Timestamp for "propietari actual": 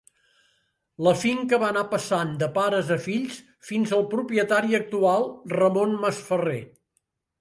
4.17-5.29